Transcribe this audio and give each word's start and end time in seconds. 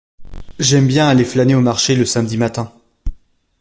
J’aime 0.57 0.87
bien 0.87 1.07
aller 1.07 1.23
flâner 1.23 1.53
au 1.53 1.61
marché 1.61 1.95
le 1.95 2.05
samedi 2.05 2.35
matin. 2.35 2.71